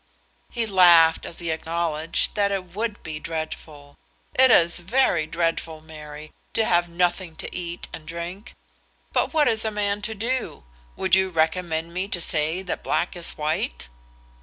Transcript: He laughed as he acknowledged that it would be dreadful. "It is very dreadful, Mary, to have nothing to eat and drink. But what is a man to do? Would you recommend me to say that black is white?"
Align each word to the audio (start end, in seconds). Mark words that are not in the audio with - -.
He 0.49 0.65
laughed 0.65 1.27
as 1.27 1.37
he 1.37 1.51
acknowledged 1.51 2.33
that 2.33 2.51
it 2.51 2.73
would 2.75 3.03
be 3.03 3.19
dreadful. 3.19 3.99
"It 4.33 4.49
is 4.49 4.79
very 4.79 5.27
dreadful, 5.27 5.79
Mary, 5.81 6.31
to 6.53 6.65
have 6.65 6.89
nothing 6.89 7.35
to 7.35 7.55
eat 7.55 7.87
and 7.93 8.07
drink. 8.07 8.55
But 9.13 9.31
what 9.31 9.47
is 9.47 9.63
a 9.63 9.69
man 9.69 10.01
to 10.01 10.15
do? 10.15 10.63
Would 10.95 11.13
you 11.13 11.29
recommend 11.29 11.93
me 11.93 12.07
to 12.07 12.19
say 12.19 12.63
that 12.63 12.83
black 12.83 13.15
is 13.15 13.37
white?" 13.37 13.89